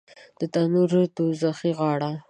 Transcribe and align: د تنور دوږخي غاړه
د 0.39 0.41
تنور 0.53 0.91
دوږخي 1.15 1.71
غاړه 1.79 2.11